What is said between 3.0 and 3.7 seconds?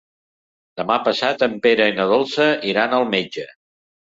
al metge.